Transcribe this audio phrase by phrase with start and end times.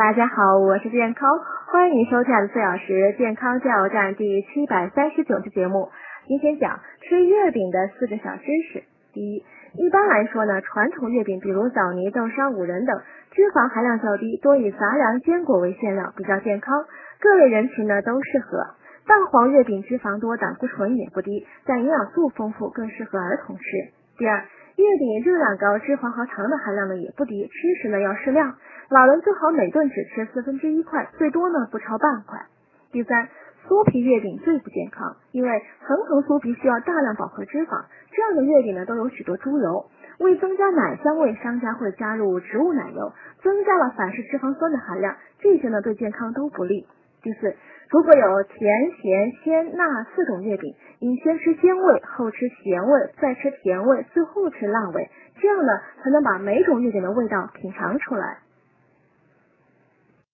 [0.00, 1.28] 大家好，我是健康，
[1.66, 5.90] 欢迎收看四小时健康加油站第七百三十九期节目。
[6.26, 8.82] 今天讲吃月饼的四个小知识。
[9.12, 9.44] 第一，
[9.74, 12.98] 一般来说呢，传统月饼，比如枣泥、豆沙、五仁等，
[13.32, 16.86] 脂肪含量较低，多以杂粮、坚果为馅料，比较健康，
[17.20, 18.72] 各类人群呢都适合。
[19.06, 23.62] 蛋黄月饼脂肪多，胆固醇也不低，但营养素丰富，更适合儿童吃。
[24.16, 24.38] 第二，
[24.76, 28.56] 月饼热量高，脂肪和糖的含量呢也不低，吃时呢要适量。
[28.90, 32.40] 老人最好每顿只吃四分之一块，最多呢不超半块。
[32.90, 33.28] 第三，
[33.68, 39.86] 酥皮月饼最不健康，因为层层酥皮需要大量饱和脂肪，这样的月饼呢都有许多猪油。
[40.18, 43.12] 为增加奶香味，商家会加入植物奶油，
[43.44, 46.88] 增加了反式脂肪酸的含量，这些呢对健康都不利。
[47.22, 47.54] 第四，
[47.90, 55.08] 如果有甜、咸、鲜、辣四种月饼，应先吃鲜味，后吃咸味，再吃甜味，最后吃辣味，
[55.40, 58.38] 这样呢才能把每种月饼的味道品尝出来。